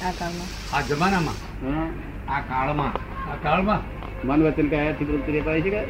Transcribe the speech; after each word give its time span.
આ 0.00 0.12
કાળમાં. 0.12 0.48
આ 0.74 0.80
જમાનામાં? 0.80 1.38
આ 2.28 2.40
કાળમાં. 2.40 2.92
આ 3.30 3.36
કાળમાં? 3.36 3.82
મન 4.24 4.42
વચન 4.42 4.68
કયાથી 4.68 5.04
વૃત્તિ 5.04 5.32
રે 5.32 5.40
પાડી 5.40 5.62
છે 5.62 5.82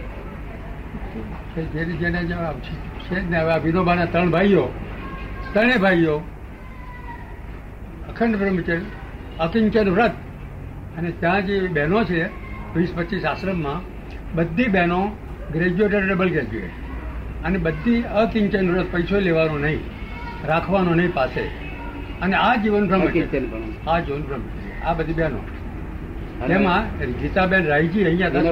કે? 1.55 1.63
જેને 1.75 1.93
જેને 1.97 2.21
જવાબ 2.25 2.57
છે 2.61 2.73
છે 3.09 3.15
જ 3.15 3.31
ને 3.31 3.39
હવે 3.39 3.53
આ 3.53 3.59
વિનોબાના 3.59 4.07
ત્રણ 4.07 4.31
ભાઈઓ 4.31 4.65
ત્રણે 5.53 5.77
ભાઈઓ 5.79 6.17
અખંડ 8.09 8.37
બ્રહ્મચર્ય 8.37 8.81
અકિંચન 9.39 9.89
વ્રત 9.91 10.15
અને 10.99 11.11
ત્યાં 11.13 11.47
જે 11.47 11.63
બહેનો 11.69 12.05
છે 12.05 12.21
વીસ 12.75 12.91
પચીસ 12.91 13.25
આશ્રમમાં 13.25 13.81
બધી 14.35 14.69
બહેનો 14.69 15.01
ગ્રેજ્યુએટ 15.53 15.95
અને 15.95 16.07
ડબલ 16.07 16.31
ગ્રેજ્યુએટ 16.31 16.75
અને 17.45 17.59
બધી 17.59 18.05
અકિંચન 18.23 18.71
વ્રત 18.75 18.93
પૈસો 18.93 19.21
લેવાનો 19.21 19.59
નહીં 19.59 19.83
રાખવાનો 20.47 20.95
નહીં 20.95 21.13
પાસે. 21.13 21.70
અને 22.25 22.37
આ 22.39 22.55
જીવન 22.63 22.85
ભ્રમ 22.91 23.03
આ 23.03 23.99
જીવન 24.07 24.23
ભ્રમ 24.29 24.43
આ 24.89 24.95
બધી 24.99 25.17
બહેનો. 25.21 25.41
અને 26.43 26.55
તેમાં 26.55 26.83
ગીતાબેન 27.23 27.63
રાયજી 27.73 28.05
અહીંયા 28.11 28.33
દસ 28.35 28.43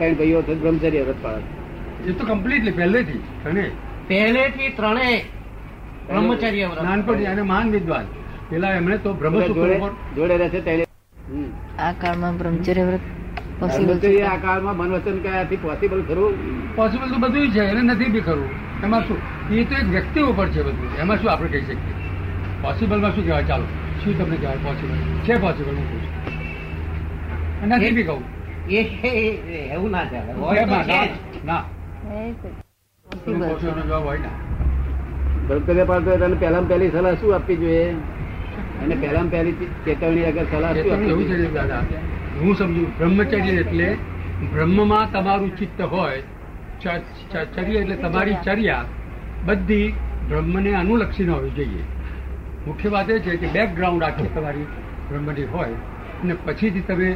ત્રણ 0.00 0.16
ભાઈઓ 0.20 0.40
છે 0.48 0.54
બ્રહ્મચર્ય 0.62 1.02
વ્રત 1.08 1.20
પાળે 1.24 1.46
એ 2.08 2.16
તો 2.18 2.22
કમ્પ્લીટલી 2.30 2.76
પહેલેથી 2.78 3.20
ત્રણે. 3.42 3.66
પહેલેથી 4.08 4.70
ત્રણે 4.78 5.10
બ્રહ્મચર્ય 6.08 6.66
વ્રત 6.72 6.82
નાનપણથી 6.88 7.28
અને 7.34 7.42
મહાન 7.52 7.68
વિદ્વાન. 7.76 8.06
પેલા 8.50 8.74
એમણે 8.80 8.98
તો 9.06 9.10
બ્રહ્મ 9.14 9.34
જોડે 10.16 10.34
રહેશે 10.42 10.60
તેને. 10.66 10.84
આ 11.86 11.92
કાળમાં 12.02 12.34
બ્રહ્મચર્ય 12.40 12.84
વ્રત 12.90 13.04
પોસિબલ 13.60 13.90
આ 14.32 14.36
કાળમાં 14.44 14.76
મન 14.80 14.90
વચન 14.96 15.18
કયાથી 15.24 15.60
પોસિબલ 15.66 16.00
ખરું? 16.08 16.34
પોસિબલ 16.76 17.08
તો 17.12 17.18
બધું 17.24 17.50
છે 17.54 17.62
એને 17.72 17.82
નથી 17.82 18.10
બી 18.14 18.26
ખરું. 18.28 18.50
એમાં 18.84 19.02
શું? 19.06 19.20
એ 19.52 19.64
તો 19.70 19.74
એક 19.82 19.88
વ્યક્તિ 19.96 20.20
ઉપર 20.32 20.46
છે 20.54 20.60
બધું. 20.68 20.90
એમાં 21.02 21.18
શું 21.20 21.30
આપણે 21.32 21.48
કહી 21.54 21.64
શકીએ? 21.68 21.94
પોસિબલમાં 22.62 23.12
શું 23.12 23.24
કહેવાય? 23.24 23.44
ચાલો 23.44 23.66
શું 24.00 24.18
તમને 24.18 24.36
કહેવાય? 24.36 24.58
પોસિબલ 24.58 24.94
છે 25.24 25.34
પોસિબલ 25.38 25.74
હું 25.76 25.88
નથી 27.68 27.92
બી 27.92 28.04
કહું 28.04 28.22
એ 28.68 28.80
એ 29.04 29.12
એવું 29.72 29.90
ના 29.90 30.04
ચાલે 30.04 30.32
ના, 31.44 31.62
છે 33.60 33.82
જવાબ 33.82 34.04
હોય 34.04 34.18
ના. 34.18 34.34
બ્રહ્મચર્ય 35.48 35.84
હોય 35.88 36.00
તો 36.02 36.36
પહેલામાં 36.36 36.68
પહેલી 36.68 36.90
સલાહ 36.90 37.14
શું 37.20 37.34
આપવી 37.34 37.56
જોઈએ? 37.56 37.86
અને 38.80 38.94
પહેલામાં 38.96 39.30
પહેલી 39.30 39.54
ચેતવણી 39.84 40.24
અગર 40.24 40.46
સલાહ 40.50 40.72
શું 40.74 40.92
આપવી 40.92 41.10
એવું 41.10 41.26
છે 41.26 41.50
દાદા. 41.50 41.82
હું 42.40 42.54
સમજુ 42.56 42.82
બ્રહ્મચર્ય 42.98 43.52
એટલે 43.54 43.88
બ્રહ્મમાં 44.52 45.06
તમારું 45.12 45.52
ચિત્ત 45.58 45.80
હોય 45.86 46.20
ચ- 46.80 47.02
ચ- 47.32 47.46
એટલે 47.76 47.96
તમારી 47.96 48.36
ચર્યા 48.44 48.84
બધી 49.46 49.86
બ્રહ્મને 50.28 50.74
અનુલક્ષીને 50.74 51.32
હોવી 51.32 51.50
જોઈએ. 51.50 51.82
મુખ્ય 52.68 52.88
વાત 52.88 53.10
એ 53.10 53.20
છે 53.20 53.36
કે 53.36 53.46
બેકગ્રાઉન્ડ 53.46 54.02
આખી 54.02 54.30
તમારી 54.34 54.66
બ્રહ્મની 55.08 55.44
હોય 55.44 55.76
અને 56.22 56.34
પછીથી 56.46 56.80
તમે 56.80 57.08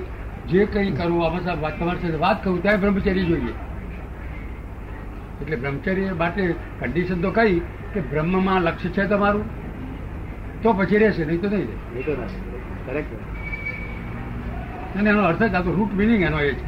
જે 0.49 0.65
કંઈ 0.67 0.91
કરો 0.91 1.21
આમાં 1.21 1.45
સાહેબ 1.45 1.69
તમારી 1.79 2.01
સાથે 2.03 2.17
વાત 2.17 2.45
કરું 2.45 2.63
ત્યાં 2.63 2.81
બ્રહ્મચર્ય 2.81 3.25
જોઈએ. 3.25 3.55
એટલે 5.43 5.57
બ્રહ્મચર્ય 5.57 6.13
માટે 6.13 6.55
કન્ડિશન 6.81 7.21
તો 7.21 7.31
કઈ 7.31 7.59
કે 7.95 8.01
બ્રહ્મમાં 8.01 8.63
લક્ષ્ય 8.63 8.89
છે 8.89 9.07
તમારું 9.07 9.45
તો 10.63 10.73
પછી 10.73 10.99
રહેશે 10.99 11.25
નહીં 11.25 11.41
તો 11.41 11.49
નહીં 11.49 11.69
રહે 11.95 12.03
તો 12.03 12.13
અને 14.99 15.11
એનો 15.11 15.23
અર્થ 15.23 15.43
જ 15.43 15.55
આ 15.55 15.61
તો 15.61 15.73
રૂટ 15.73 15.95
મિનિંગ 15.95 16.23
એનો 16.23 16.41
એ 16.41 16.53
છે. 16.53 16.67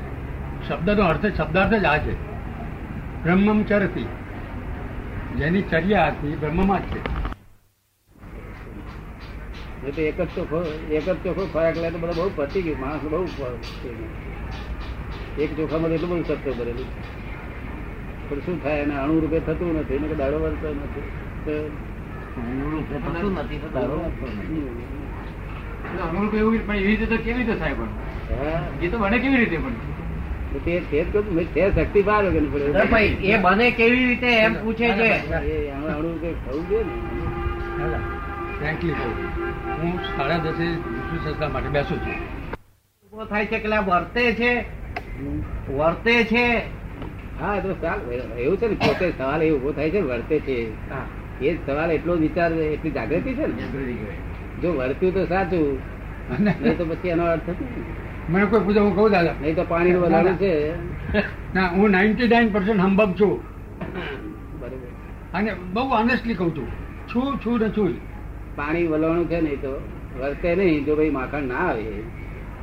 શબ્દનો 0.68 1.02
અર્થ 1.02 1.26
શબ્દાર્થ 1.26 1.74
જ 1.74 1.84
આ 1.84 1.98
છે. 1.98 2.14
બ્રહ્મમ 3.24 3.62
ચરતી. 3.62 4.06
જેની 5.38 5.62
ચર્યા 5.62 6.06
હતી 6.06 6.36
બ્રહ્મમાં 6.40 6.78
જ 6.78 6.82
છે. 6.82 7.13
તો 9.90 10.02
એક 10.02 10.20
જ 10.20 10.26
ચોખ્ખો 10.36 10.88
એક 10.90 11.08
જ 11.08 11.16
ચોખ્ખો 11.24 11.48
ખોરાક 11.52 11.76
લે 11.76 11.90
તો 11.90 11.98
બધા 11.98 12.12
બહુ 12.12 12.30
પતી 12.36 12.62
ગયું 12.62 12.80
માણસ 12.80 13.00
બહુ. 13.02 13.24
એક 15.42 15.56
ચોખામાં 15.56 15.90
એટલું 15.90 16.10
બધું 16.10 16.24
સત્ય 16.24 16.52
ભરેલું. 16.52 16.86
પણ 18.28 18.38
શું 18.38 18.62
થાય 18.62 18.80
એને 18.80 18.98
અણુ 18.98 19.20
રૂપે 19.20 19.40
થતું 19.40 19.78
નથી 19.78 19.94
એને 19.94 20.14
દાડો 20.14 20.38
વળતો 20.38 20.68
નથી. 20.68 21.02
શક્તિ 31.74 32.02
ભાઈ 32.02 33.06
એ 33.22 33.36
બને 33.36 33.70
કેવી 33.70 34.04
રીતે 34.04 34.26
એમ 34.26 34.54
પૂછે 34.62 34.88
છે? 34.88 35.10
અણુ 35.70 36.12
રૂપે 36.12 36.32
થવું 36.32 36.68
જોઈએ 36.68 36.84
ને? 36.84 38.23
ફ્રેન્કલી 38.58 38.94
કહું 38.98 39.12
હું 39.80 39.92
સાડા 40.16 40.38
દસે 40.44 40.66
વિષ્ણુ 40.66 41.18
સંસ્થા 41.24 41.48
માટે 41.48 41.68
બેસું 41.68 41.98
છું. 41.98 42.16
ઊભો 43.12 43.24
થાય 43.24 43.46
છે 43.46 43.58
કે 43.58 43.68
આ 43.68 43.80
વર્તે 43.80 44.24
છે? 44.40 44.52
વર્તે 45.78 46.14
છે? 46.24 46.46
હા 47.40 47.60
તો 47.60 47.74
ચાલ 47.82 47.98
એવું 48.38 48.56
છે 48.58 48.66
ને 48.68 48.76
પોતે 48.84 49.06
સવાલ 49.18 49.42
એ 49.42 49.50
ઊભો 49.50 49.72
થાય 49.72 49.90
છે 49.90 50.00
વર્તે 50.10 50.36
છે. 50.40 50.56
એ 51.40 51.56
સવાલ 51.66 51.90
એટલો 51.90 52.16
વિચાર 52.16 52.52
એટલી 52.52 52.90
જાગૃતિ 52.90 53.34
છે 53.34 53.46
ને? 53.46 53.64
જો 54.62 54.68
વર્ત્યું 54.78 55.14
તો 55.14 55.26
સાચું 55.26 55.66
અને? 56.30 56.52
નહીં 56.62 56.76
તો 56.78 56.84
પછી 56.84 57.08
એનો 57.08 57.24
અર્થ? 57.24 57.50
મને 58.28 58.44
કોઈ 58.46 58.60
પૂછે 58.60 58.80
હું 58.80 58.94
કહું 58.96 59.10
દાદા? 59.10 59.36
નહીં 59.42 59.56
તો 59.56 59.64
પાણી 59.68 59.94
વધારે 59.94 60.32
છે. 60.42 60.52
ના 61.54 61.68
હું 61.76 61.90
નાઇન્ટી 61.90 62.28
નાઇન 62.28 62.52
પર્સન્ટ 62.52 62.80
હંબક 62.80 63.10
છું 63.20 63.34
અને 65.34 65.50
બહુ 65.72 65.82
ઓનેસ્ટલી 66.00 66.34
કહું 66.34 66.50
છું. 66.56 66.68
છું 67.10 67.38
છું 67.44 67.58
ને 67.60 67.68
છું. 67.76 68.13
પાણી 68.56 68.86
વલણું 68.86 69.28
છે 69.28 69.38
નહીં 69.40 69.60
તો 69.60 69.72
વર્તે 70.20 70.50
નહીં 70.54 70.84
જો 70.84 70.92
ભાઈ 70.96 71.10
માખણ 71.10 71.44
ના 71.44 71.64
આવે 71.68 71.86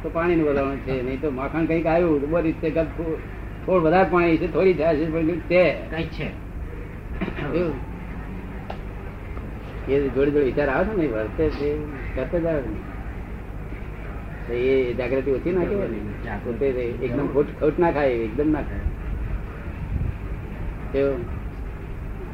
તો 0.04 0.08
પાણીનું 0.10 0.48
વલણ 0.48 0.78
છે 0.78 0.94
નહીં 1.02 1.22
તો 1.22 1.32
માખણ 1.32 1.66
કંઈક 1.66 1.86
આવ્યું 1.86 2.22
તો 2.22 2.28
બધી 2.28 2.56
રીતે 2.64 2.82
થોડું 2.96 3.84
વધારે 3.84 4.10
પાણી 4.10 4.38
છે 4.38 4.48
થોડી 4.48 4.74
થાય 4.74 4.96
છે 4.96 5.06
પણ 5.06 5.40
તે 5.48 5.62
કઈ 5.92 6.08
છે. 6.08 6.28
એ 9.88 9.94
જોડે 10.06 10.32
જોડે 10.32 10.40
વિચાર 10.40 10.70
આવે 10.70 10.90
છે 10.90 11.02
ને 11.02 11.08
વર્તે 11.08 11.44
છે 11.50 11.70
કરતે 12.16 12.38
જ 12.40 12.46
આવે 12.46 12.70
ને 14.48 14.56
એ 14.56 14.94
જાગૃતિ 14.94 15.30
ઓછી 15.32 15.54
ના 15.54 15.66
કહેવાય 15.66 15.90
ને. 15.90 16.40
પોતે 16.44 16.66
એકદમ 17.02 17.28
ખોટ 17.34 17.50
ખોટ 17.60 17.76
ના 17.80 17.92
ખાય 17.92 18.24
એકદમ 18.26 18.50
ના 18.52 18.64
ખાય. 18.64 18.88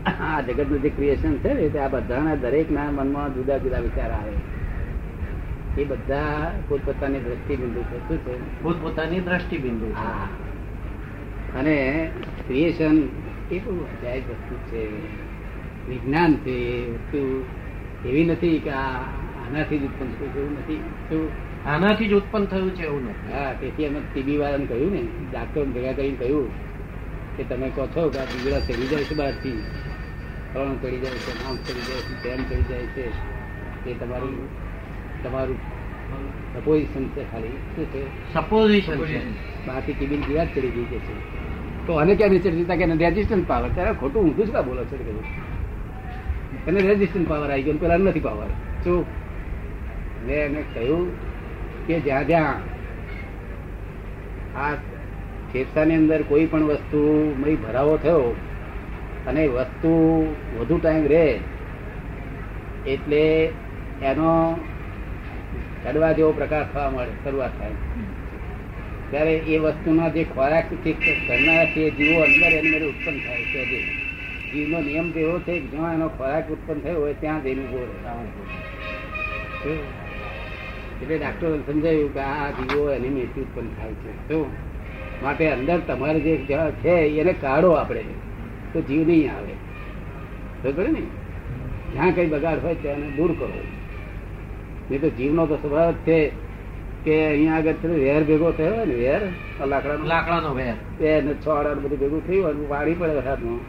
આ 0.07 0.41
જગતનું 0.41 0.81
જે 0.81 0.89
ક્રિએશન 0.89 1.37
છે 1.37 1.53
ને 1.53 1.69
તે 1.69 1.79
આ 1.79 1.87
બધાના 1.87 2.35
દરેક 2.35 2.71
ના 2.71 2.91
મનમાં 2.91 3.33
જુદા 3.33 3.57
જુદા 3.57 3.79
વિચાર 3.79 4.11
આવે. 4.11 4.31
એ 5.81 5.85
બધા 5.85 6.51
પોતપોતાની 6.69 7.19
દ્રષ્ટિબિંદુ 7.19 7.81
છે. 7.81 8.07
શું 8.07 8.17
છે? 8.17 8.63
પોતપોતાની 8.63 9.19
દ્રષ્ટિબિંદુ 9.19 9.85
છે. 9.85 10.47
અને 11.59 12.09
ક્રિએશન 12.47 13.01
એ 13.51 13.59
બહુ 13.59 13.83
અજાયબ 13.83 14.29
વસ્તુ 14.29 14.55
છે. 14.55 14.85
વિજ્ઞાન 15.89 16.33
છે. 16.33 16.91
વસ્તુ 16.93 17.45
એવી 18.09 18.25
નથી 18.25 18.59
કે 18.59 18.69
આ 18.69 18.99
આનાથી 19.45 19.77
જ 19.77 19.83
ઉત્પન્ન 19.83 20.09
થયું 20.09 20.33
છે 20.33 20.39
એવું 20.39 20.51
નથી. 20.51 20.75
શું? 21.09 21.29
આનાથી 21.69 22.07
જ 22.07 22.13
ઉત્પન્ન 22.13 22.45
થયું 22.45 22.75
છે 22.75 22.83
એવું 22.83 23.03
નથી. 23.03 23.33
હા 23.33 23.53
તેથી 23.53 23.85
અમે 23.85 24.01
ટીબી 24.13 24.37
વાળાને 24.37 24.65
કહ્યું 24.65 24.91
ને 24.91 25.03
ડાક્ટર 25.31 25.63
ભેગા 25.63 25.91
કરીને 25.91 26.15
કહ્યું 26.15 26.51
કે 27.37 27.43
તમે 27.43 27.69
કહો 27.69 27.87
છો 27.87 28.09
કે 28.09 28.19
આ 28.19 28.25
બીજડા 28.25 28.59
ચડી 28.59 28.87
જાય 28.87 29.03
છે 29.03 29.15
બહારથી. 29.15 29.63
ફળણ 30.57 30.75
ચડી 30.75 30.97
જાય 30.97 31.11
છે 31.11 31.45
આમ 31.45 31.55
ચડી 31.55 31.85
જાય 31.87 32.01
છે 32.01 32.21
તેમ 32.23 32.43
ચડી 32.49 32.63
જાય 32.69 32.85
છે 32.85 33.05
એ 33.89 33.93
તમારું 33.93 34.35
તમારું 35.23 35.57
સપોઝિશન 36.53 37.07
છે 37.07 37.31
ખાલી. 37.31 37.47
શું 37.47 37.85
છે? 37.93 38.33
સપોઝિશન 38.33 39.05
છે. 39.05 39.21
બાકી 39.67 39.93
ટીબી 39.93 40.17
જીવાત 40.17 40.47
ચડી 40.55 40.69
ગઈ 40.69 40.83
છે 40.83 40.97
તો 41.87 41.93
અને 41.93 42.15
ક્યાં 42.15 42.29
નીચે 42.29 42.51
ચડતી 42.51 42.77
કે 42.77 42.85
રેઝિસ્ટન્સ 42.85 43.47
પાવર 43.47 43.69
ત્યારે 43.69 43.93
ખોટું 43.93 44.23
ઊંધું 44.23 44.45
જ 44.45 44.51
કા 44.51 44.61
બોલો 44.61 44.83
છો? 44.83 44.97
કે 44.97 46.69
એને 46.69 46.81
રેઝિસ્ટન્સ 46.81 47.27
પાવર 47.27 47.51
આવી 47.51 47.63
ગયો 47.63 47.73
પેલા 47.73 47.97
નથી 47.97 48.19
પાવર 48.19 48.47
શું 48.83 49.05
મેં 50.27 50.37
એને 50.37 50.63
કહ્યું 50.73 51.11
કે 51.87 51.99
જ્યાં 51.99 52.27
જ્યાં 52.27 52.53
આ 54.57 54.73
ફેફસાની 55.53 55.95
અંદર 55.95 56.21
કોઈ 56.21 56.45
પણ 56.45 56.63
વસ્તુ 56.63 57.35
મય 57.45 57.55
ભરાવો 57.55 57.97
થયો 57.97 58.35
અને 59.27 59.47
વસ્તુ 59.47 59.91
વધુ 60.59 60.77
ટાઈમ 60.77 61.07
રહે 61.07 61.39
એટલે 62.87 63.49
એનો 64.01 64.59
ચડવા 65.83 66.11
જેવો 66.11 66.31
પ્રકાશ 66.31 66.65
થવા 66.73 66.89
મળે, 66.89 67.11
શરૂઆત 67.23 67.59
થાય. 67.59 67.71
ત્યારે 69.11 69.33
એ 69.33 69.57
વસ્તુના 69.57 70.09
જે 70.09 70.23
ખોરાક 70.23 70.63
કરનારા 71.27 71.65
છે 71.65 71.89
જીવો 71.89 72.21
અંદર 72.21 72.47
એની 72.47 72.75
અંદર 72.75 72.87
ઉત્પન્ન 72.87 73.19
થાય 73.19 73.37
છે. 73.37 73.65
જે 73.65 73.79
જીવનો 74.51 74.79
નિયમ 74.81 75.11
તો 75.11 75.19
એવો 75.19 75.39
છે 75.39 75.59
કે 75.59 75.67
જ્યાં 75.67 75.93
એનો 75.93 76.07
ખોરાક 76.07 76.49
ઉત્પન્ન 76.49 76.79
થયો 76.79 76.99
હોય 76.99 77.13
ત્યાં 77.13 77.39
ઊભો 77.39 77.97
રહે 79.65 79.73
એટલે 81.01 81.17
ડાક્ટરો 81.17 81.57
સમજાયું 81.57 82.13
કે 82.13 82.19
આ 82.19 82.49
જીવો 82.49 82.91
એની 82.91 83.09
મેથી 83.09 83.41
ઉત્પન્ન 83.41 83.67
થાય 83.67 83.93
છે. 83.93 84.27
શું? 84.27 84.45
માટે 85.23 85.51
અંદર 85.51 85.79
તમારે 85.79 86.19
જે 86.19 86.37
છે 86.71 86.89
એને 86.89 87.33
કાઢો 87.33 87.71
આપણે. 87.71 88.03
તો 88.73 88.81
જીવ 88.81 89.07
નહીં 89.07 89.31
આવે. 89.31 89.53
ખબર 90.63 90.89
ને? 90.89 91.01
જ્યાં 91.93 92.11
કઈ 92.11 92.27
બગાડ 92.27 92.57
હોય 92.63 92.75
ત્યાં 92.75 93.15
દૂર 93.15 93.35
કરો. 93.39 93.61
નહીં 94.91 95.01
તો 95.01 95.09
જીવનો 95.09 95.45
તો 95.45 95.55
સ્વભાવ 95.55 95.91
જ 95.91 95.95
છે 95.95 96.31
કે 97.03 97.27
અહીંયા 97.27 97.57
આગળ 97.57 97.87
વેર 97.87 98.23
ભેગો 98.23 98.51
થયો 98.51 98.75
હોય 98.75 98.85
ને 98.85 98.95
વેર 98.95 99.21
આ 99.61 99.65
લાકડાનો? 99.65 100.05
લાકડાનો 100.05 100.53
વેર. 100.53 100.73
બે 100.99 101.21
ને 101.21 101.33
છ 101.33 101.47
આડ 101.47 101.77
બધું 101.77 101.99
ભેગું 101.99 102.27
થયું 102.27 102.45
હોય 102.45 102.53
વાળી 102.53 102.93
પડે 102.93 103.19
હાથમાં 103.19 103.59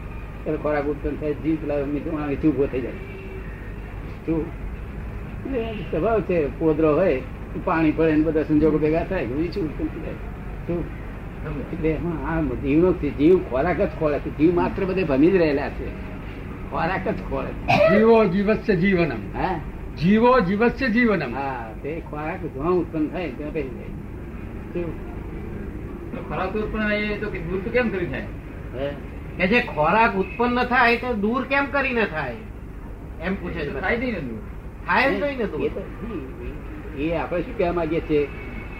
એટલે 0.45 0.57
ખોરાક 0.57 0.85
ઉત્પન્ન 0.85 1.15
થાય 1.15 1.33
જીવ 1.33 1.55
પેલા 1.55 1.85
મીઠું 1.85 2.51
ઊભો 2.51 2.67
થઈ 2.71 2.81
જાય. 2.81 2.91
શું? 4.25 4.45
સ્વભાવ 5.91 6.21
છે 6.21 6.59
પોદરો 6.59 6.95
હોય 6.95 7.21
પાણી 7.63 7.91
પડે 7.91 8.11
ને 8.11 8.21
બધા 8.21 8.43
સંજોગો 8.43 8.77
ભેગા 8.77 9.03
થાય 9.03 9.25
નીચે 9.25 9.61
ઉત્પન્ન 9.61 9.87
થઈ 9.87 9.99
જાય. 9.99 10.13
શું? 10.67 11.08
જીવનો 12.63 12.93
જીવ 12.93 13.39
ખોરાક 13.49 13.81
જ 13.81 13.89
ખોળે 13.99 14.19
છે. 14.19 14.37
જીવ 14.37 14.55
માત્ર 14.55 14.85
બધે 14.85 15.03
ભમી 15.03 15.31
જ 15.31 15.35
રહેલા 15.35 15.69
છે. 15.69 15.89
ખોરાક 16.71 17.07
જ 17.07 17.15
ખોળે 17.29 17.51
જીવો 17.97 18.25
જીવસ્ય 18.25 18.75
જીવનમ. 18.75 19.37
હા? 19.37 19.59
જીવો 19.97 20.39
જીવસ્ય 20.39 20.87
જીવનમ. 20.87 21.35
હા 21.35 21.73
તે 21.83 22.01
ખોરાક 22.11 22.53
જ્યાં 22.53 22.69
ઉત્પન્ન 22.69 23.07
થાય 23.07 23.31
ત્યાં 23.31 23.53
પહેરી 23.53 23.69
જાય. 23.69 24.83
ખોરાક 26.21 26.53
ઉત્પન્ન 26.53 26.83
થાય 26.83 26.97
એ 26.97 27.17
તો 27.17 27.29
દૂર 27.29 27.61
તો 27.63 27.69
કેમ 27.69 27.89
કરી 27.89 28.05
થાય? 28.05 28.25
હે? 28.75 28.89
કે 29.37 29.47
જે 29.47 29.59
ખોરાક 29.59 30.15
ઉત્પન્ન 30.15 30.63
થાય 30.63 30.97
તો 30.97 31.13
દૂર 31.13 31.43
કેમ 31.43 31.65
કરીને 31.65 32.05
થાય? 32.05 32.35
એમ 33.21 33.35
પૂછે 33.35 33.65
છે 33.65 33.79
થાય 33.79 33.97
નહીં 33.97 34.13
દૂર. 34.13 34.39
થાય 34.87 35.09
નહીં 35.09 35.39
એ 35.39 35.45
દૂર 35.45 37.01
એ 37.01 37.15
આપણે 37.15 37.41
શું 37.41 37.57
કહેવા 37.57 37.73
માંગીએ 37.73 37.99
છીએ? 37.99 38.27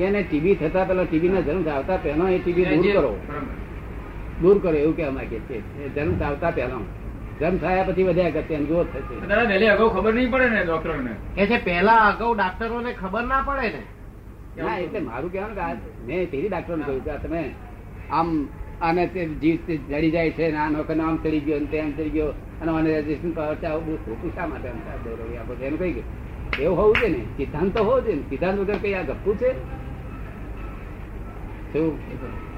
એને 0.04 0.24
ટીબી 0.24 0.56
થતા 0.56 0.84
પેલા 0.84 1.04
ટીબી 1.04 1.30
ના 1.30 1.40
જન્મ 1.40 1.70
આવતા 1.70 1.98
પહેલો 1.98 2.28
એ 2.28 2.40
ટીબી 2.40 2.66
દૂર 2.66 2.94
કરો. 2.94 3.18
દૂર 4.42 4.60
કરો 4.60 4.72
એવું 4.72 4.96
કહેવા 4.96 5.12
માંગે 5.12 5.40
છે. 5.40 5.96
જન્મ 5.96 6.24
આવતા 6.24 6.52
પહેલો. 6.52 6.86
જન્મ 7.40 7.58
થયા 7.58 7.84
પછી 7.84 8.04
વધ્યા 8.04 8.30
કરશે 8.30 8.54
એમ 8.54 8.66
જો 8.66 8.84
થશે. 8.84 9.46
વહેલી 9.48 9.68
અગાઉ 9.68 9.90
ખબર 9.90 10.14
નહીં 10.14 10.32
પડે 10.32 10.50
ને 10.50 10.66
ડોક્ટરોને? 10.66 11.12
કે 11.36 11.46
છે 11.46 11.64
પેલા 11.64 11.94
અગાઉ 11.94 12.36
ડાક્ટરોને 12.36 12.94
ખબર 12.94 13.24
ના 13.24 13.42
પડે 13.42 13.68
ને. 13.68 13.84
ના 14.64 14.78
એટલે 14.78 15.00
મારું 15.00 15.32
કહેવાનું 15.32 15.56
કે 15.56 15.62
મેં 16.08 16.32
તેરી 16.32 16.50
ડાક્ટરોને 16.50 16.84
કહ્યું 16.84 17.04
કે 17.04 17.28
તમે 17.28 17.50
આમ 18.12 18.48
આને 18.82 19.08
તે 19.08 19.26
જીવ 19.26 19.58
જડી 19.90 20.12
જાય 20.12 20.32
છે 20.32 20.52
ને 20.52 20.58
આ 20.58 20.70
નોકર 20.70 21.00
આમ 21.00 21.18
ચડી 21.18 21.40
ગયો 21.40 21.60
ને 21.60 21.66
તેમ 21.66 21.92
ચડી 21.92 22.10
ગયો 22.10 22.34
અને 22.62 22.72
મને 22.72 23.00
રજીસ્ટ્રેશન 23.00 23.32
પાવર 23.32 23.56
છે 23.56 23.66
આવું 23.66 23.86
બહુ 23.86 23.96
ખોટું 23.96 24.36
શા 24.36 24.48
માટે 24.48 24.68
એમ 24.68 24.76
આપો? 25.40 25.54
એનું 25.64 25.80
કઈ 25.80 26.04
એવું 26.60 26.78
હોવું 26.78 26.96
છે 26.96 27.08
ને? 27.08 27.18
સિદ્ધાંત 27.38 27.78
તો 27.78 27.84
હોવો 27.84 28.02
છે 28.02 28.16
ને? 28.16 28.22
સિદ્ધાંત 28.30 28.60
વગર 28.60 28.76
કઈ 28.76 28.94
આ 28.94 29.02
ગપ્પું 29.02 29.38
છે? 29.38 29.79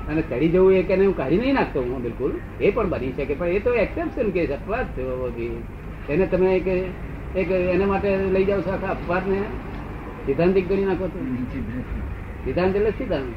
અને 0.10 0.22
ચડી 0.22 0.50
જવું 0.50 0.74
એ 0.74 0.84
કે 0.84 0.96
હું 0.96 1.16
કાઢી 1.18 1.38
નહીં 1.38 1.54
નાખતો 1.54 1.80
હું 1.82 2.02
બિલકુલ. 2.04 2.32
એ 2.62 2.72
પણ 2.72 2.90
બની 2.90 3.14
શકે 3.18 3.34
પણ 3.34 3.48
એ 3.48 3.60
તો 3.60 3.72
એક્સેપ્શન 3.74 4.30
કે 4.30 4.42
છે 4.48 4.54
અપવાદ 4.54 4.86
થયો 4.96 5.32
એને 6.10 6.26
તમે 6.28 6.50
એક 6.56 6.68
એક 7.36 7.52
એના 7.52 7.86
માટે 7.86 8.10
લઈ 8.32 8.46
જાવ 8.46 8.62
છો 8.62 8.72
આખા 8.72 8.88
અપવાદને? 8.88 9.40
સિદ્ધાંતિક 10.26 10.66
કરી 10.70 10.86
નાખો 10.86 11.06
છો 11.08 11.20
સિદ્ધાંત 12.46 12.76
એટલે 12.76 12.92
સિદ્ધાંત. 12.92 13.30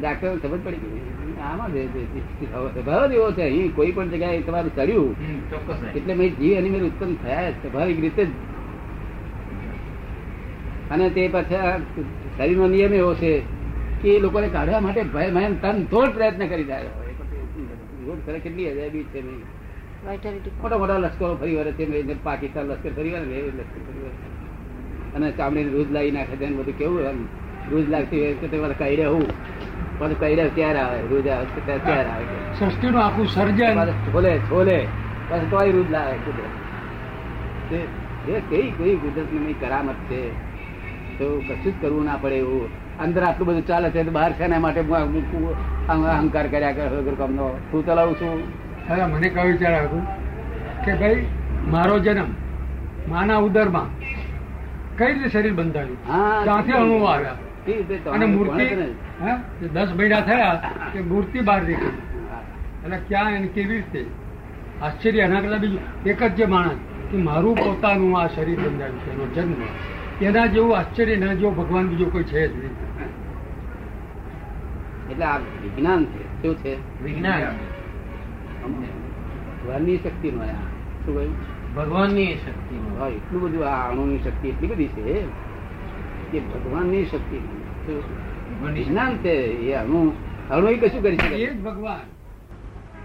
ડાક્ટર 0.00 0.36
ખબર 0.42 0.58
પડી 0.64 0.80
ગઈ. 0.82 1.00
આમાં 1.42 1.70
સ્વભાવ 2.74 3.12
એવો 3.12 3.28
છે 3.32 3.42
અહીં 3.42 3.74
કોઈ 3.74 3.92
પણ 3.92 4.08
જગ્યાએ 4.08 4.40
તમારું 4.40 4.72
ચડ્યું. 4.76 5.10
એટલે 5.96 6.14
મેં 6.14 6.28
જીવ 6.36 6.52
એની 6.58 6.70
મેં 6.70 6.82
ઉત્પન્ન 6.82 7.14
થયા 7.14 7.50
સ્વાભાવિક 7.50 7.98
રીતે 8.00 8.24
જ. 8.24 8.28
અને 10.90 11.10
તે 11.10 11.28
પાછા 11.28 11.78
શરીરનો 12.38 12.68
નિયમ 12.68 12.94
એવો 12.94 13.14
છે 13.14 13.32
કે 14.02 14.08
એ 14.08 14.20
લોકોને 14.20 14.48
કાઢવા 14.48 14.80
માટે 14.80 15.02
ભય 15.02 15.30
મહેન 15.30 15.54
તન 15.62 15.84
તોડ 15.84 16.10
પ્રયત્ન 16.10 16.46
કરી 16.46 16.62
રહ્યા 16.62 16.78
હોય. 16.78 18.38
કેટલી 18.38 18.70
અજાયબી 18.70 19.02
છે 19.02 19.20
મોટા 20.62 20.78
મોટા 20.78 20.98
લશ્કરો 20.98 21.34
ફરી 21.34 21.56
વળે 21.56 21.72
છે 21.72 22.14
પાકિસ્તાન 22.24 22.64
લશ્કર 22.64 22.90
ફરી 22.96 23.10
વળે 23.10 23.42
લશ્કર 23.58 23.82
ફરી. 23.86 24.10
અને 25.14 25.32
ચામડીને 25.32 25.70
રૂજ 25.70 25.92
લાવી 25.92 26.10
નાખે 26.10 26.36
છે 26.36 26.46
બધું 26.46 26.78
કેવું 26.78 27.00
એમ. 27.00 27.24
રૂજ 27.70 27.90
લાગતી 27.90 28.20
હોય 28.20 28.34
કે 28.34 28.48
તમારે 28.48 28.74
કહી 28.74 28.96
રહેવું 28.96 29.26
પણ 29.98 30.08
પણ 30.08 30.14
કઈડે 30.20 30.48
ક્યારે 30.48 30.78
આવે? 30.78 31.00
રૂજ 31.10 31.28
આવે 31.28 31.44
કે 31.44 31.60
ત્યારે 31.60 31.80
ક્યારે 31.84 32.08
આવે? 32.08 32.24
સૃષ્ટિનું 32.58 33.00
આખું 33.02 33.26
સર્જન. 33.26 33.90
છોલે 34.12 34.38
છોલે. 34.38 34.86
પછી 35.28 35.46
તોય 35.50 35.70
રૂજ 35.70 35.90
લાવે 35.90 36.16
કુદરત. 36.16 37.74
એ 38.28 38.40
કઈ 38.50 38.70
કઈ 38.70 38.94
કુદરતની 38.96 39.54
કરામત 39.60 39.94
છે? 40.10 40.55
તો 41.18 41.26
કશું 41.46 41.72
જ 41.72 41.74
કરવું 41.80 42.04
ના 42.08 42.18
પડે 42.22 42.38
એવું. 42.44 42.66
અંદર 43.04 43.22
આટલું 43.28 43.46
બધું 43.48 43.66
ચાલે 43.70 43.88
છે 43.94 44.00
બહાર 44.16 44.30
છે 44.38 44.46
ને 44.52 44.58
માટે 44.64 44.80
હું 44.80 45.46
અહંકાર 45.88 46.46
કર્યા 46.52 46.76
કરે 46.76 46.86
વગર 46.94 47.16
કામનો. 47.20 47.46
હું 47.72 47.80
ચલાવું 47.86 48.16
છું. 48.20 48.42
દાદા 48.88 49.08
મને 49.14 49.28
કયો 49.34 49.46
વિચાર 49.52 49.72
આવ્યો 49.78 50.02
કે 50.84 50.92
ભાઈ 51.00 51.24
મારો 51.74 51.96
જન્મ 52.04 52.30
માના 53.12 53.40
ઉદરમાં 53.46 53.88
કઈ 54.98 55.12
રીતે 55.14 55.28
શરીર 55.34 55.54
બંધાયું? 55.58 55.98
હા 56.10 56.42
ત્યાંથી 56.44 56.76
અણુ 56.80 56.96
આવ્યા? 57.12 57.36
અને 58.14 58.26
મૂર્તિ 58.34 58.64
દસ 59.74 59.90
મહિના 59.98 60.22
થયા 60.28 60.54
કે 60.92 60.98
મૂર્તિ 61.10 61.38
બહાર 61.48 61.62
નીકળી. 61.68 61.96
એટલે 62.84 62.98
ક્યાં 63.08 63.32
એને 63.38 63.48
કેવી 63.56 63.78
રીતે? 63.78 64.00
આશ્ચર્ય. 64.86 65.22
એના 65.28 65.40
કરતા 65.44 65.60
બીજું 65.64 65.82
એક 66.10 66.20
જ 66.22 66.32
જે 66.38 66.46
માણસ 66.54 66.80
કે 67.10 67.16
મારું 67.28 67.54
પોતાનું 67.62 68.12
આ 68.20 68.26
શરીર 68.34 68.58
બંધાયું 68.64 68.98
છે 69.04 69.10
એનો 69.14 69.24
જન્મ. 69.34 69.60
એના 70.22 70.46
જેવું 70.46 70.78
આશ્ચર્ય 70.78 71.16
ના 71.16 71.34
જેવો 71.34 71.50
ભગવાન 71.50 71.88
બીજો 71.88 72.04
કોઈ 72.04 72.22
છે 72.22 72.48
જ 72.48 72.56
નહીં. 72.56 72.70
એટલે 75.10 75.24
આ 75.24 75.38
વિજ્ઞાન 75.38 76.04
છે. 76.04 76.42
શું 76.42 76.56
છે? 76.56 77.02
વિજ્ઞાન. 77.02 77.56
ભગવાનની 79.62 79.96
શક્તિ 79.96 80.30
નો 80.30 80.44
શું 80.44 81.14
કહ્યું? 81.14 81.34
ભગવાનની 81.74 82.34
શક્તિ 82.34 83.00
હા, 83.00 83.08
એટલું 83.08 83.42
બધું 83.42 83.66
આ 83.66 83.90
અણુની 83.90 84.18
શક્તિ 84.18 84.48
એટલી 84.48 84.66
બધી 84.66 84.88
છે. 84.88 85.24
કે 86.32 86.40
ભગવાનની 86.40 87.04
શક્તિ? 87.04 87.36
વિજ્ઞાન 88.72 89.16
છે 89.16 89.34
એ 89.44 89.72
અણુ. 89.72 90.12
અણુ 90.50 90.66
કશું 90.66 91.02
કરી 91.02 91.16
શકે 91.16 91.34
એ 91.34 91.54
જ 91.54 91.62
ભગવાન. 91.62 92.00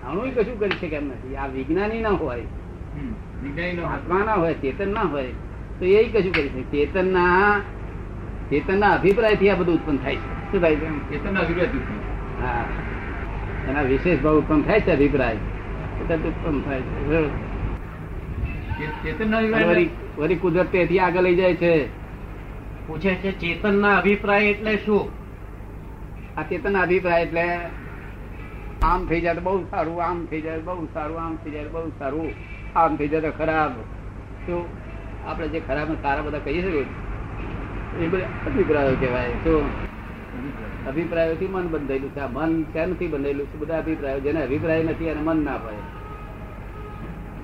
અણુ 0.10 0.22
કશું 0.22 0.60
કરી 0.60 0.69
શકે 0.69 0.96
એમ 0.96 1.07
નથી. 1.07 1.36
આ 1.36 1.48
વિજ્ઞાની 1.48 2.02
ના 2.02 2.10
હોય. 2.10 2.42
હમ. 2.42 3.44
વિજ્ઞાનીનો 3.44 3.84
આત્મા 3.84 4.24
ના 4.25 4.34
હોય 4.34 4.54
ચેતન 4.54 4.94
ના 4.94 5.02
હોય. 5.02 5.34
તો 5.81 5.86
એ 5.86 6.04
કશું 6.04 6.33
કરી 6.33 6.50
શકે. 6.50 6.63
ચેતન 6.63 7.13
ના 7.13 7.60
ચેતન 8.50 8.80
ના 8.80 8.89
અભિપ્રાયથી 8.89 9.50
આ 9.50 9.56
બધું 9.56 9.75
ઉત્પન્ન 9.75 9.98
થાય 9.98 10.16
છે. 10.16 10.51
શું 10.51 10.62
થાય 10.62 10.75
છે? 10.75 11.10
ચેતનના 11.10 11.39
અભિપ્રાય. 11.39 11.68
હા. 12.42 12.66
એના 13.69 13.81
વિશેષ 13.81 14.19
ભાવ 14.19 14.38
ઉત્પન્ન 14.38 14.62
થાય 14.62 14.81
છે 14.81 14.92
અભિપ્રાય. 14.92 15.36
તરત 16.07 16.19
ઉત્પન્ન 16.19 16.62
થાય 16.62 16.81
છે. 16.81 17.30
ચેતનના 19.04 19.38
અને 19.38 19.48
વિરોધ 19.48 19.69
વળી 19.69 19.89
વળી 20.18 20.36
કુદરત 20.36 20.72
તેથી 20.72 21.00
આગળ 21.00 21.22
લઈ 21.22 21.36
જાય 21.36 21.56
છે. 21.56 21.88
પૂછે 22.88 23.16
છે 23.16 23.31
ચેતનના 23.31 23.97
અભિપ્રાય 23.97 24.44
એટલે 24.44 24.78
શું? 24.78 25.09
આ 26.38 26.42
ચેતન 26.42 26.78
અભિપ્રાય 26.78 27.21
એટલે 27.21 27.59
આમ 28.83 29.06
થઈ 29.06 29.21
જાય 29.21 29.35
તો 29.35 29.42
બહુ 29.42 29.64
સારું 29.71 30.04
આમ 30.04 30.26
થઈ 30.26 30.42
જાય 30.42 30.59
બહુ 30.59 30.85
સારું 30.94 31.19
આમ 31.19 31.35
થઈ 31.35 31.52
જાય 31.52 31.68
બહુ 31.68 31.90
સારું 32.00 32.33
આમ 32.76 32.95
થઈ 32.95 33.07
જાય 33.07 33.21
તો 33.21 33.31
ખરાબ. 33.31 33.71
શું 34.45 34.81
આપણે 35.25 35.47
જે 35.47 35.59
ખરાબ 35.59 35.94
સારા 36.01 36.21
બધા 36.21 36.40
કહીએ 36.40 36.61
છીએ, 36.61 36.85
એ 37.99 38.23
અભિપ્રાયો 38.47 38.95
કહેવાય. 38.99 39.30
શું 39.30 39.69
અભિપ્રાયોથી 40.87 41.47
મન 41.47 41.68
બંધાયેલું 41.68 42.09
છે. 42.09 42.19
આ 42.19 42.28
મન 42.28 42.63
ત્યાંથી 42.63 43.07
બંધાયેલું 43.07 43.47
છે? 43.47 43.57
બધા 43.57 43.78
અભિપ્રાયો. 43.78 44.19
જેને 44.19 44.44
અભિપ્રાય 44.44 44.83
નથી, 44.83 45.06
એને 45.06 45.21
મન 45.21 45.45
ના 45.45 45.56
હોય. 45.56 45.75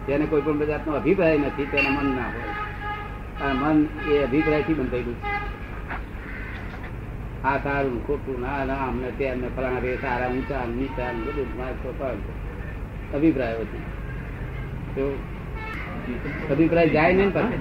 જેને 0.07 0.25
કોઈ 0.25 0.41
પણ 0.41 0.65
જાતનો 0.65 0.93
અભિપ્રાય 0.93 1.37
નથી, 1.37 1.65
તેને 1.65 1.89
મન 1.89 2.05
ના 2.05 2.27
હોય. 2.27 2.49
આ 3.47 3.53
મન 3.53 3.87
એ 4.11 4.23
અભિપ્રાયથી 4.23 4.73
બંધાયેલું 4.73 5.15
છે. 5.15 5.47
આ 7.43 7.57
સારું, 7.57 8.07
ખોટું, 8.07 8.41
ના 8.41 8.65
ના, 8.65 8.73
અમને 8.73 9.11
ત્યાં 9.17 9.35
અમને 9.35 9.49
ફલાણા 9.55 9.79
રે 9.79 9.95
સારા, 9.95 10.27
ઊંચા, 10.27 10.65
નીચા, 10.65 11.11
બધું 11.11 11.57
તો 11.83 12.33
અભિપ્રાયોથી 13.17 13.77
તો 14.95 15.19
અભિપ્રાય 16.51 16.89
જાય 16.89 17.13
નહીં 17.13 17.33
પાછો. 17.33 17.57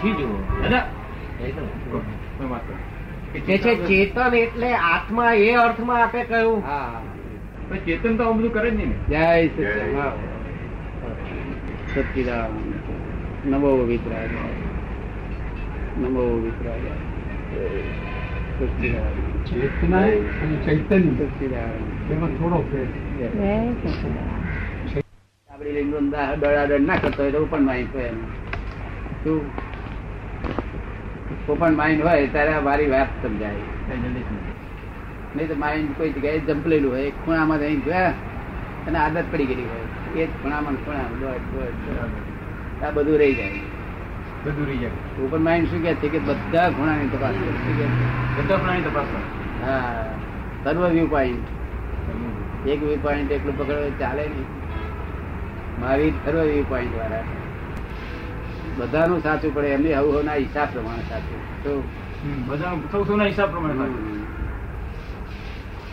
જુઓ 0.00 0.36
ચેતન 3.86 4.34
એટલે 4.34 4.72
આત્મા 4.72 5.32
એ 5.32 5.52
અર્થમાં 5.54 6.02
આપે 6.02 6.20
કહ્યું 6.24 6.62
ચેતન 7.84 8.16
તો 8.16 8.32
બધું 8.32 8.52
કરે 8.52 8.70
જ 8.70 8.74
નહીં 8.74 8.92
જય 9.06 9.48
સચિદાનંદ. 9.48 9.96
હા. 9.96 10.12
નમો 13.46 13.68
અભિપ્રાય 13.82 14.28
નમો 15.98 16.20
અભિપ્રાય 16.20 16.92
ચેતના 19.46 20.08
ચૈતન્ય. 20.64 21.62
એમાં 22.10 22.30
થોડો 22.30 22.58
ફેર 22.70 22.86
આપડી 25.60 25.84
દંડા- 25.84 26.36
દડાદડ 26.36 26.80
ના 26.80 26.96
કરતો 26.96 27.22
હોય 27.22 27.32
તો 27.32 27.38
ઓપન 27.38 27.64
માઇન્ડ 27.66 27.94
હોય 27.94 28.04
એનું. 28.04 28.24
શું? 29.24 29.50
ઓપન 31.48 31.76
માઇન્ડ 31.76 32.04
હોય 32.04 32.26
ત્યારે 32.26 32.58
મારી 32.58 32.86
વાત 32.86 33.06
સમજાય. 33.22 33.50
નહીં 35.36 35.48
તો 35.48 35.54
માઇન્ડ 35.54 35.90
કોઈ 35.96 36.10
જગ્યાએ 36.10 36.38
જંપલેલું 36.38 36.92
હોય. 36.92 37.10
ખૂણામાં 37.10 37.58
જઈને 37.58 37.76
ગયા 37.76 38.10
અને 38.86 38.98
આદત 38.98 39.24
પડી 39.32 39.44
ગયેલી 39.44 39.62
હોય. 39.62 40.22
એ 40.22 40.26
જ 40.26 40.30
ખૂણામાં 40.30 40.74
ખૂણા 40.74 40.98
દોડ, 40.98 41.30
દોડ. 41.30 42.84
આ 42.84 42.90
બધું 42.90 43.18
રહી 43.18 43.34
જાય. 43.34 43.52
બધું 44.44 44.66
રહી 44.66 44.78
જાય. 44.78 44.90
ઓપન 45.22 45.42
માઇન્ડ 45.42 45.68
શું 45.68 45.82
કે 45.82 45.94
છે 45.94 46.08
કે 46.08 46.18
બધા 46.18 46.70
ખૂણાની 46.70 47.08
તપાસ 47.08 47.30
કહે? 47.30 48.42
બધા 48.42 48.56
ખૂણાની 48.56 48.82
તપાસ. 48.82 49.06
હા. 49.64 50.10
સર્વ 50.64 50.88
વ્યૂ 50.88 51.06
પોઈન્ટ 51.06 52.68
એક 52.68 52.82
વ્યૂ 52.82 52.96
પોઈન્ટ 53.02 53.32
એકલું 53.32 53.58
પકડો 53.58 53.90
ચાલે 53.90 54.22
નહીં. 54.22 54.69
મારી 55.80 56.10
ખરો 56.24 56.40
એવી 56.42 56.62
પોઈન્ટ 56.62 56.96
વાળા 56.96 57.24
બધાનું 58.78 59.22
સાચું 59.22 59.54
પડે 59.54 59.68
એમની 59.68 59.94
હવ 59.94 60.06
હવના 60.16 60.34
હિસાબ 60.34 60.68
પ્રમાણે 60.72 61.04
સાચું. 61.08 61.40
તો 61.64 61.70
બધાનું 62.46 63.06
સૌના 63.06 63.24
હિસાબ 63.24 63.50
પ્રમાણે. 63.50 63.86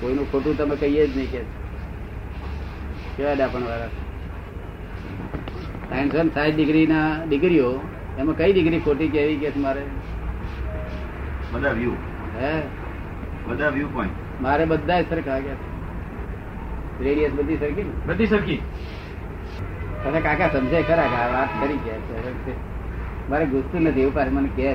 કોઈનું 0.02 0.32
ખોટું 0.32 0.58
તમે 0.58 0.76
કહીએ 0.76 1.08
જ 1.08 1.18
નહીં 1.18 1.32
કે 1.32 1.42
કેવા 3.18 3.34
ડાપણ 3.34 3.66
વાળા 3.66 3.90
સાયન્સ 5.90 6.16
અને 6.16 6.30
સાઠ 6.30 6.56
ડિગ્રી 6.56 6.88
ના 6.88 7.08
ડિગ્રીઓ 7.28 7.70
એમાં 8.18 8.36
કઈ 8.36 8.52
ડિગ્રી 8.54 8.80
ખોટી 8.80 9.08
કેવી 9.08 9.36
કે 9.36 9.60
મારે? 9.60 9.84
બધા 11.52 11.72
વ્યૂ 11.72 11.96
હે? 12.42 12.54
બધા 13.48 13.70
વ્યૂ 13.70 13.90
પોઈન્ટ 13.94 14.42
મારે 14.42 14.66
બધા 14.66 15.02
સરખા 15.02 15.40
ગયા 15.40 15.60
રેડિયસ 17.00 17.34
બધી 17.34 17.58
સરખી 17.58 17.84
ને? 17.84 17.94
બધી 18.06 18.28
સરખી. 18.28 18.60
તને 20.08 20.20
કાકા 20.26 20.50
સમજે 20.54 20.80
ખરા 20.90 21.08
કે 21.14 21.20
વાત 21.36 21.52
કરી 21.62 21.80
ગયા 21.86 22.34
છે 22.46 22.54
મારે 23.30 23.46
ગુસ્તું 23.54 23.82
નથી 23.88 24.04
એવું 24.06 24.14
પાસે 24.18 24.32
મને 24.36 24.50
કે 24.58 24.66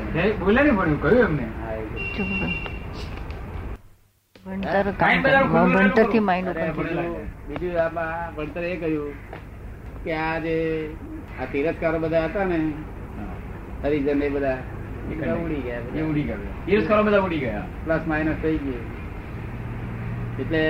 બોલે 0.40 0.60
ને 0.62 0.72
પણ 0.78 0.96
કહ્યું 1.02 1.22
એમને. 1.26 1.46
બીજું 7.48 7.74
આમાં 7.84 8.34
ભણતર 8.36 8.64
એ 8.72 8.74
કહ્યું 8.82 9.12
કે 10.04 10.12
આ 10.26 10.36
જે 10.44 10.56
આ 11.40 11.46
તિરસ્કારો 11.52 11.98
બધા 12.04 12.24
હતા 12.28 12.46
ને 12.52 12.58
હરિજન 13.82 14.22
એ 14.22 14.30
બધા 14.36 14.58
ઉડી 15.42 15.62
ગયા 15.66 15.82
એ 15.98 16.02
ઉડી 16.10 16.26
ગયા 16.28 16.56
તિરસ્કારો 16.66 17.02
બધા 17.10 17.22
ઉડી 17.26 17.42
ગયા. 17.44 17.66
પ્લસ 17.84 18.02
માઇનસ 18.12 18.38
થઈ 18.42 18.58
ગયું. 18.64 18.84
એટલે 20.42 20.62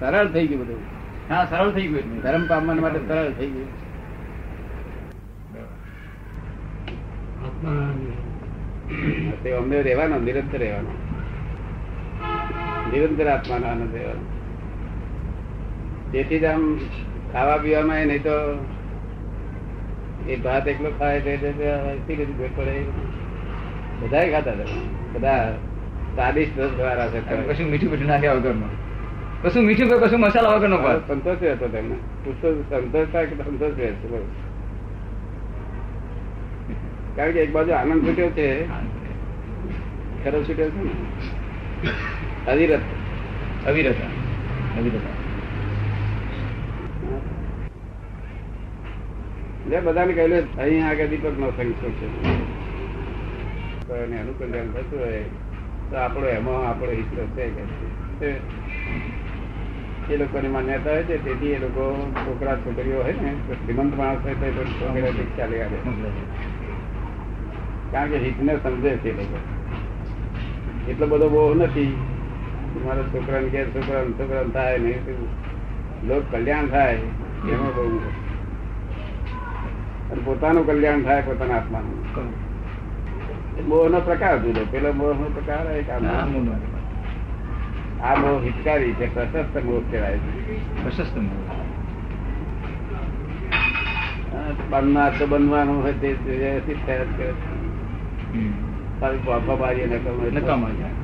સરળ 0.00 0.28
થઈ 0.34 0.46
ગયું 0.48 0.62
બધું. 0.62 0.82
હા 1.30 1.44
સરળ 1.50 1.70
થઈ 1.76 1.88
ગયું. 1.92 2.08
ધર્મ 2.24 2.44
પામવા 2.50 2.80
માટે 2.86 3.00
સરળ 3.08 3.30
થઈ 3.38 3.50
ગયું. 3.54 3.70
તે 9.42 9.52
અમને 9.52 9.82
રહેવાનો 9.82 10.18
નિરંતર 10.18 10.58
રહેવાનો. 10.58 10.92
નિરંતર 12.92 13.26
આત્માનો 13.26 13.66
આનંદ 13.66 13.94
રહેવાનો 13.94 14.24
તેથી 16.12 16.38
જ 16.38 16.44
આમ 16.44 16.80
ખાવા 17.32 17.56
પીવામાં 17.56 18.06
નહીં 18.06 18.22
તો 18.22 18.36
એ 20.28 20.36
ભાત 20.36 20.68
એકલો 20.68 20.90
ખાય 20.98 21.20
તે 21.20 21.36
રીતે 21.36 22.24
ભેળ 22.24 22.48
પડે. 22.56 22.84
બધા 24.00 24.30
ખાતા 24.30 24.52
હતા. 24.52 24.64
બધા 25.12 25.52
સ્વાદિષ્ટ 26.14 26.60
રસ 26.60 26.70
વાળા 26.80 27.08
છે 27.08 27.20
કશું 27.20 27.70
મીઠું 27.70 27.90
મીઠું 27.90 28.08
નાખ્યા 28.08 28.32
વગરનો 28.32 28.68
કશું 29.42 29.64
મીઠું 29.64 30.00
કશું 30.00 30.20
મસાલા 30.20 30.48
વગરનો 30.48 30.76
નો 30.76 31.00
સંતોષ 31.08 31.42
હતો 31.42 31.68
તેમને. 31.68 31.96
પુસ્તક 32.24 32.74
સંતોષ 32.74 33.08
થાય 33.12 33.26
કે 33.26 33.34
સંતોષ? 33.44 33.78
રહે 33.78 33.86
છે 33.86 34.08
બસ. 34.08 34.47
કારણ 37.18 37.32
કે 37.32 37.40
એક 37.40 37.52
બાજુ 37.52 37.72
આનંદ 37.72 38.04
છૂટ્યો 38.06 38.30
છે 38.30 38.46
ખરો 40.24 40.42
છૂટ્યો 40.42 40.68
છે 40.68 40.82
ને? 40.84 40.92
અવિરત. 42.46 42.84
અવિરત. 43.66 43.96
અવિરત. 44.78 45.06
જે 49.68 49.80
બધાને 49.80 50.12
કહેલું 50.12 50.46
અહીં 50.58 50.86
આગળ 50.88 51.06
દીપક 51.06 51.38
નો 51.38 51.50
સંખ્યો 51.50 51.90
છે? 51.90 52.06
એનું 53.90 54.38
કલ્યાણ 54.38 54.70
થતું 54.70 55.00
હોય 55.00 55.22
તો 55.90 55.96
આપણો 55.96 56.26
એમાં 56.28 56.68
આપણો 56.68 56.90
હિસ્સો 56.90 57.26
છે 57.36 57.44
કે 58.20 58.30
એ 60.14 60.16
લોકોની 60.16 60.48
માન્યતા 60.48 60.90
હોય 60.90 61.02
છે 61.02 61.16
તેથી 61.24 61.52
એ 61.52 61.58
લોકો 61.58 61.84
છોકરા 62.20 62.56
છોકરીઓ 62.56 63.02
હોય 63.02 63.16
ને 63.22 63.34
તો 63.48 63.54
શ્રીમંત 63.54 63.96
માણસ 63.96 64.24
હોય 64.24 64.50
તો 64.50 64.64
છોકરા 64.64 65.46
લઈ 65.46 65.60
આવે. 65.60 66.47
કારણ 67.92 68.10
કે 68.10 68.18
હિતને 68.18 68.52
સમજે 68.58 68.92
છે 68.98 69.10
લોકો 69.12 69.38
એટલો 70.86 71.06
બધો 71.08 71.28
બહુ 71.30 71.42
નથી. 71.56 71.92
મારા 72.76 73.10
છોકરાને 73.10 73.48
કે 73.50 73.60
છોકરાને 73.68 74.12
છોકરાને 74.14 74.52
થાય 74.52 74.78
ને 74.80 74.92
લોક 76.02 76.24
કલ્યાણ 76.30 76.68
થાય 76.68 76.96
એમાં 77.46 77.72
બહુ 77.74 77.84
અને 80.10 80.22
પોતાનું 80.22 80.66
કલ્યાણ 80.66 81.04
થાય 81.04 81.22
પોતાના 81.22 81.56
આત્માનું. 81.56 81.98
મોહ 83.64 83.88
નો 83.88 84.00
પ્રકાર 84.02 84.36
જુદો. 84.40 84.62
પેલો 84.66 84.92
મોહ 84.94 85.12
નો 85.14 85.26
પ્રકાર 85.30 85.64
એક 85.72 85.88
આ 88.00 88.14
મોહ. 88.16 88.38
હિતકારી 88.44 88.94
છે 88.94 89.06
પ્રશસ્ત 89.08 89.54
મોહ 89.64 89.82
કહેવાય 89.84 90.18
છે. 90.18 90.30
પ્રશસ્ત 90.82 91.14
મોહ. 91.18 91.44
બનનાર 94.70 95.12
તો 95.18 95.24
બનવાનું 95.26 95.82
હોય 95.82 95.94
તે 95.94 96.10
ખાલી 99.00 99.22
બાપા 99.26 99.56
બારી 99.56 99.86
નકમ 99.86 100.18
નકામા. 100.34 100.97